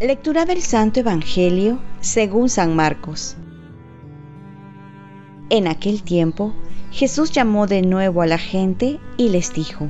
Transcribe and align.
Lectura 0.00 0.44
del 0.44 0.60
Santo 0.60 1.00
Evangelio 1.00 1.78
según 2.00 2.50
San 2.50 2.76
Marcos. 2.76 3.36
En 5.48 5.66
aquel 5.66 6.02
tiempo, 6.02 6.52
Jesús 6.90 7.30
llamó 7.30 7.66
de 7.66 7.80
nuevo 7.80 8.20
a 8.20 8.26
la 8.26 8.36
gente 8.36 9.00
y 9.16 9.30
les 9.30 9.54
dijo, 9.54 9.88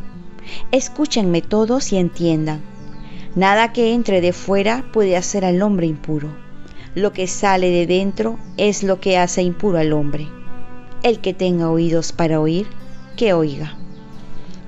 Escúchenme 0.70 1.42
todos 1.42 1.92
y 1.92 1.96
entiendan. 1.96 2.60
Nada 3.34 3.72
que 3.72 3.92
entre 3.92 4.20
de 4.20 4.32
fuera 4.32 4.84
puede 4.92 5.16
hacer 5.16 5.44
al 5.44 5.62
hombre 5.62 5.86
impuro. 5.86 6.28
Lo 6.94 7.12
que 7.12 7.26
sale 7.26 7.70
de 7.70 7.86
dentro 7.88 8.38
es 8.56 8.84
lo 8.84 9.00
que 9.00 9.18
hace 9.18 9.42
impuro 9.42 9.78
al 9.78 9.92
hombre. 9.92 10.28
El 11.02 11.20
que 11.20 11.34
tenga 11.34 11.68
oídos 11.68 12.12
para 12.12 12.40
oír, 12.40 12.68
que 13.16 13.32
oiga. 13.32 13.76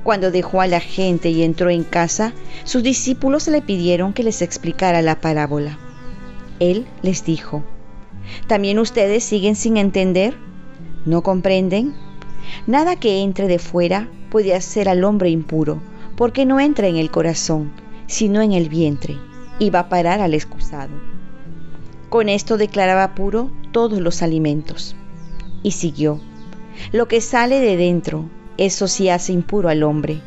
Cuando 0.03 0.33
dejó 0.33 0.61
a 0.61 0.67
la 0.67 0.81
gente 0.81 1.31
y 1.31 1.45
entró 1.45 1.71
en 1.71 1.85
casa, 1.85 2.33
sus 2.65 2.83
discípulos 2.83 3.47
le 3.47 3.63
pidieron 3.63 4.13
que 4.13 4.25
les 4.25 4.43
explicara 4.43 5.03
la 5.03 5.21
parábola. 5.21 5.79
Él 6.59 6.87
les 7.03 7.25
dijo, 7.25 7.63
¿también 8.49 8.81
ustedes 8.81 9.23
siguen 9.23 9.55
sin 9.55 9.77
entender? 9.77 10.37
¿No 11.05 11.23
comprenden? 11.23 11.95
Nada 12.67 12.97
que 12.97 13.23
entre 13.23 13.47
de 13.47 13.61
fuera 13.61 14.09
puede 14.31 14.55
hacer 14.55 14.89
al 14.89 15.05
hombre 15.05 15.31
impuro, 15.31 15.81
porque 16.17 16.45
no 16.45 16.59
entra 16.59 16.89
en 16.89 16.97
el 16.97 17.11
corazón, 17.11 17.71
sino 18.09 18.43
en 18.43 18.53
el 18.53 18.69
vientre, 18.69 19.17
y 19.61 19.71
va 19.71 19.81
a 19.81 19.89
parar 19.89 20.21
al 20.21 20.35
excusado. 20.35 21.16
Con 22.09 22.29
esto 22.29 22.57
declaraba 22.57 23.15
puro 23.15 23.51
todos 23.73 24.01
los 24.01 24.23
alimentos. 24.23 24.95
Y 25.63 25.73
siguió, 25.73 26.21
lo 26.93 27.09
que 27.09 27.21
sale 27.21 27.61
de 27.61 27.77
dentro, 27.77 28.29
eso 28.59 28.89
sí 28.89 29.09
hace 29.09 29.33
impuro 29.33 29.69
al 29.69 29.83
hombre, 29.83 30.21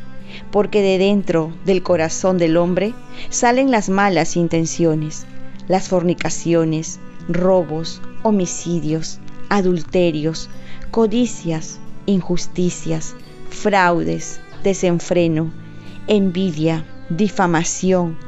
porque 0.50 0.82
de 0.82 0.98
dentro 0.98 1.52
del 1.64 1.82
corazón 1.82 2.38
del 2.38 2.56
hombre 2.56 2.94
salen 3.28 3.70
las 3.70 3.88
malas 3.88 4.36
intenciones, 4.36 5.26
las 5.68 5.88
fornicaciones, 5.88 7.00
robos, 7.28 8.02
homicidios, 8.22 9.20
adulterios, 9.48 10.48
codicias, 10.90 11.80
injusticias, 12.06 13.14
fraudes, 13.48 14.40
desenfreno, 14.62 15.52
envidia, 16.06 16.84
difamación, 17.08 18.18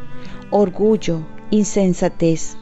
orgullo, 0.50 1.20
insensatez. 1.50 2.56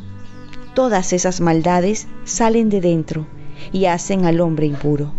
Todas 0.74 1.12
esas 1.12 1.40
maldades 1.40 2.06
salen 2.24 2.68
de 2.68 2.80
dentro 2.80 3.26
y 3.72 3.86
hacen 3.86 4.24
al 4.24 4.40
hombre 4.40 4.66
impuro. 4.66 5.12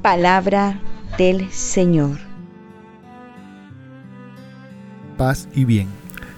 Palabra 0.00 0.80
del 1.18 1.50
Señor. 1.50 2.18
Paz 5.16 5.48
y 5.54 5.64
bien. 5.64 5.88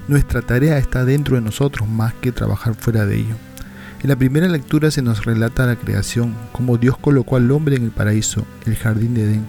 Nuestra 0.08 0.40
tarea 0.40 0.78
está 0.78 1.04
dentro 1.04 1.36
de 1.36 1.42
nosotros 1.42 1.88
más 1.88 2.14
que 2.14 2.32
trabajar 2.32 2.74
fuera 2.74 3.04
de 3.04 3.16
ello. 3.16 3.34
En 4.02 4.08
la 4.08 4.16
primera 4.16 4.48
lectura 4.48 4.90
se 4.90 5.02
nos 5.02 5.24
relata 5.24 5.66
la 5.66 5.76
creación, 5.76 6.34
cómo 6.52 6.76
Dios 6.78 6.96
colocó 6.96 7.36
al 7.36 7.50
hombre 7.50 7.76
en 7.76 7.84
el 7.84 7.90
paraíso, 7.90 8.46
el 8.64 8.76
jardín 8.76 9.14
de 9.14 9.24
Edén, 9.24 9.46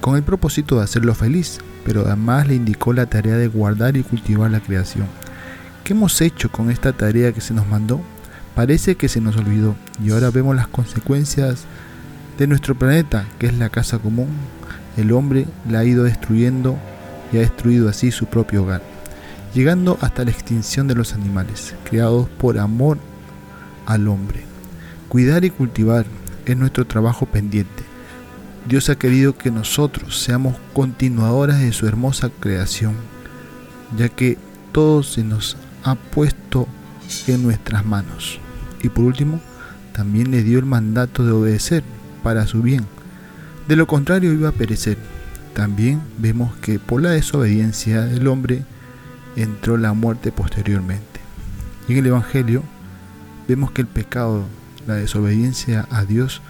con 0.00 0.16
el 0.16 0.22
propósito 0.22 0.76
de 0.76 0.84
hacerlo 0.84 1.14
feliz, 1.14 1.58
pero 1.84 2.02
además 2.06 2.46
le 2.46 2.54
indicó 2.54 2.92
la 2.92 3.06
tarea 3.06 3.36
de 3.36 3.48
guardar 3.48 3.96
y 3.96 4.02
cultivar 4.02 4.50
la 4.50 4.60
creación. 4.60 5.06
¿Qué 5.86 5.92
hemos 5.92 6.20
hecho 6.20 6.50
con 6.50 6.68
esta 6.68 6.92
tarea 6.92 7.32
que 7.32 7.40
se 7.40 7.54
nos 7.54 7.68
mandó? 7.68 8.00
Parece 8.56 8.96
que 8.96 9.08
se 9.08 9.20
nos 9.20 9.36
olvidó 9.36 9.76
y 10.04 10.10
ahora 10.10 10.32
vemos 10.32 10.56
las 10.56 10.66
consecuencias 10.66 11.62
de 12.36 12.48
nuestro 12.48 12.74
planeta, 12.74 13.24
que 13.38 13.46
es 13.46 13.54
la 13.54 13.68
casa 13.68 14.00
común, 14.00 14.26
el 14.96 15.12
hombre 15.12 15.46
la 15.70 15.78
ha 15.78 15.84
ido 15.84 16.02
destruyendo 16.02 16.76
y 17.32 17.36
ha 17.36 17.40
destruido 17.42 17.88
así 17.88 18.10
su 18.10 18.26
propio 18.26 18.64
hogar, 18.64 18.82
llegando 19.54 19.96
hasta 20.00 20.24
la 20.24 20.32
extinción 20.32 20.88
de 20.88 20.96
los 20.96 21.14
animales, 21.14 21.76
creados 21.88 22.28
por 22.30 22.58
amor 22.58 22.98
al 23.86 24.08
hombre. 24.08 24.42
Cuidar 25.06 25.44
y 25.44 25.50
cultivar 25.50 26.04
es 26.46 26.56
nuestro 26.56 26.84
trabajo 26.84 27.26
pendiente. 27.26 27.84
Dios 28.68 28.90
ha 28.90 28.98
querido 28.98 29.38
que 29.38 29.52
nosotros 29.52 30.18
seamos 30.18 30.56
continuadoras 30.72 31.60
de 31.60 31.72
su 31.72 31.86
hermosa 31.86 32.28
creación, 32.40 32.94
ya 33.96 34.08
que 34.08 34.36
todo 34.72 35.04
se 35.04 35.22
nos 35.22 35.56
ha 35.86 35.94
puesto 35.94 36.66
en 37.28 37.44
nuestras 37.44 37.86
manos. 37.86 38.40
Y 38.82 38.88
por 38.88 39.04
último, 39.04 39.40
también 39.92 40.32
le 40.32 40.42
dio 40.42 40.58
el 40.58 40.66
mandato 40.66 41.24
de 41.24 41.30
obedecer 41.30 41.84
para 42.24 42.46
su 42.46 42.60
bien. 42.60 42.84
De 43.68 43.76
lo 43.76 43.86
contrario 43.86 44.32
iba 44.32 44.48
a 44.48 44.52
perecer. 44.52 44.98
También 45.54 46.02
vemos 46.18 46.54
que 46.56 46.80
por 46.80 47.00
la 47.00 47.10
desobediencia 47.10 48.02
del 48.02 48.26
hombre 48.26 48.64
entró 49.36 49.76
la 49.76 49.92
muerte 49.92 50.32
posteriormente. 50.32 51.20
Y 51.88 51.92
en 51.92 51.98
el 51.98 52.06
Evangelio 52.06 52.64
vemos 53.46 53.70
que 53.70 53.82
el 53.82 53.86
pecado, 53.86 54.44
la 54.88 54.94
desobediencia 54.94 55.86
a 55.90 56.04
Dios, 56.04 56.42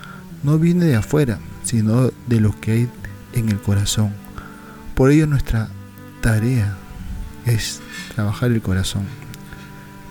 no 0.42 0.58
viene 0.58 0.86
de 0.86 0.96
afuera, 0.96 1.38
sino 1.62 2.10
de 2.26 2.40
lo 2.40 2.58
que 2.58 2.72
hay 2.72 2.90
en 3.34 3.50
el 3.50 3.60
corazón. 3.60 4.12
Por 4.94 5.10
ello 5.10 5.26
nuestra 5.26 5.68
tarea 6.22 6.74
es 7.46 7.80
trabajar 8.14 8.50
el 8.50 8.60
corazón. 8.60 9.04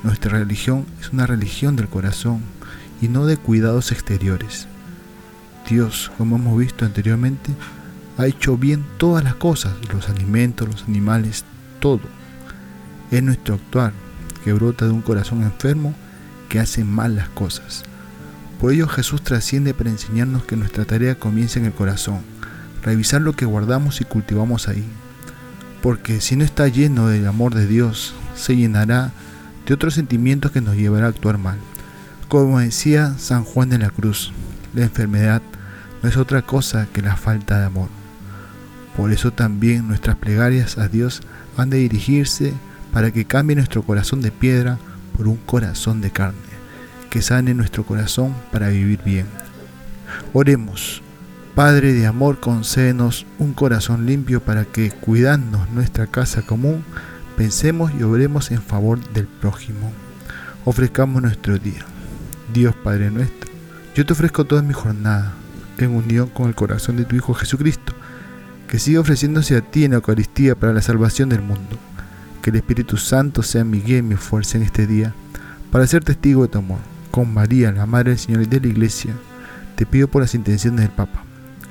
Nuestra 0.03 0.39
religión 0.39 0.85
es 0.99 1.11
una 1.11 1.27
religión 1.27 1.75
del 1.75 1.89
corazón 1.89 2.41
y 3.01 3.07
no 3.07 3.25
de 3.25 3.37
cuidados 3.37 3.91
exteriores. 3.91 4.67
Dios, 5.69 6.11
como 6.17 6.37
hemos 6.37 6.57
visto 6.57 6.85
anteriormente, 6.85 7.51
ha 8.17 8.27
hecho 8.27 8.57
bien 8.57 8.85
todas 8.97 9.23
las 9.23 9.35
cosas, 9.35 9.73
los 9.91 10.09
alimentos, 10.09 10.67
los 10.67 10.83
animales, 10.83 11.43
todo. 11.79 12.01
Es 13.11 13.21
nuestro 13.21 13.55
actuar 13.55 13.93
que 14.43 14.53
brota 14.53 14.85
de 14.85 14.91
un 14.91 15.01
corazón 15.01 15.43
enfermo 15.43 15.93
que 16.49 16.59
hace 16.59 16.83
mal 16.83 17.15
las 17.15 17.29
cosas. 17.29 17.83
Por 18.61 18.71
ello 18.71 18.87
Jesús 18.87 19.21
trasciende 19.21 19.73
para 19.73 19.89
enseñarnos 19.89 20.45
que 20.45 20.55
nuestra 20.55 20.85
tarea 20.85 21.15
comienza 21.15 21.59
en 21.59 21.65
el 21.65 21.73
corazón, 21.73 22.21
revisar 22.83 23.21
lo 23.21 23.33
que 23.33 23.45
guardamos 23.45 23.99
y 24.01 24.05
cultivamos 24.05 24.67
ahí. 24.67 24.85
Porque 25.85 26.19
si 26.19 26.35
no 26.35 26.43
está 26.43 26.67
lleno 26.67 27.09
del 27.09 27.27
amor 27.27 27.53
de 27.53 27.67
Dios, 27.67 28.15
se 28.33 28.55
llenará 28.55 29.11
de 29.67 29.73
otros 29.75 29.93
sentimientos 29.93 30.51
que 30.51 30.59
nos 30.59 30.75
llevará 30.75 31.05
a 31.05 31.09
actuar 31.09 31.37
mal. 31.37 31.59
Como 32.27 32.59
decía 32.59 33.13
San 33.19 33.43
Juan 33.43 33.69
de 33.69 33.77
la 33.77 33.91
Cruz, 33.91 34.33
la 34.73 34.81
enfermedad 34.81 35.43
no 36.01 36.09
es 36.09 36.17
otra 36.17 36.41
cosa 36.41 36.87
que 36.91 37.03
la 37.03 37.15
falta 37.15 37.59
de 37.59 37.65
amor. 37.65 37.89
Por 38.97 39.11
eso 39.11 39.29
también 39.31 39.87
nuestras 39.87 40.15
plegarias 40.15 40.79
a 40.79 40.87
Dios 40.87 41.21
han 41.55 41.69
de 41.69 41.77
dirigirse 41.77 42.55
para 42.91 43.11
que 43.11 43.25
cambie 43.25 43.55
nuestro 43.55 43.83
corazón 43.83 44.21
de 44.21 44.31
piedra 44.31 44.79
por 45.15 45.27
un 45.27 45.37
corazón 45.37 46.01
de 46.01 46.09
carne, 46.09 46.39
que 47.11 47.21
sane 47.21 47.53
nuestro 47.53 47.85
corazón 47.85 48.33
para 48.51 48.69
vivir 48.69 49.01
bien. 49.05 49.27
Oremos, 50.33 51.03
Padre 51.55 51.93
de 51.93 52.05
amor, 52.05 52.41
concédenos 52.41 53.25
un 53.39 53.53
corazón 53.53 54.05
limpio 54.05 54.41
para 54.41 54.65
que, 54.65 54.91
cuidando 54.91 55.65
nuestra 55.73 56.05
casa 56.05 56.41
común, 56.41 56.83
pensemos 57.37 57.93
y 57.97 58.03
obremos 58.03 58.51
en 58.51 58.61
favor 58.61 58.99
del 59.13 59.25
prójimo. 59.25 59.93
Ofrezcamos 60.65 61.21
nuestro 61.21 61.57
día. 61.57 61.85
Dios 62.53 62.75
Padre 62.75 63.09
nuestro, 63.09 63.49
yo 63.95 64.05
te 64.05 64.11
ofrezco 64.11 64.43
toda 64.43 64.63
mi 64.63 64.73
jornada 64.73 65.31
en 65.77 65.95
unión 65.95 66.27
con 66.27 66.49
el 66.49 66.55
corazón 66.55 66.97
de 66.97 67.05
tu 67.05 67.15
Hijo 67.15 67.33
Jesucristo, 67.33 67.93
que 68.67 68.77
sigue 68.77 68.97
ofreciéndose 68.97 69.55
a 69.55 69.61
ti 69.61 69.85
en 69.85 69.91
la 69.91 69.97
Eucaristía 69.97 70.55
para 70.55 70.73
la 70.73 70.81
salvación 70.81 71.29
del 71.29 71.41
mundo. 71.41 71.79
Que 72.41 72.49
el 72.49 72.57
Espíritu 72.57 72.97
Santo 72.97 73.43
sea 73.43 73.63
mi 73.63 73.79
guía 73.79 73.99
y 73.99 74.01
mi 74.01 74.15
fuerza 74.15 74.57
en 74.57 74.65
este 74.65 74.87
día, 74.87 75.13
para 75.71 75.87
ser 75.87 76.03
testigo 76.03 76.41
de 76.41 76.49
tu 76.49 76.57
amor. 76.57 76.79
Con 77.11 77.33
María, 77.33 77.71
la 77.71 77.85
Madre 77.85 78.09
del 78.09 78.19
Señor 78.19 78.41
y 78.41 78.45
de 78.45 78.59
la 78.59 78.67
Iglesia, 78.67 79.13
te 79.77 79.85
pido 79.85 80.09
por 80.09 80.21
las 80.21 80.35
intenciones 80.35 80.81
del 80.81 80.91
Papa. 80.91 81.24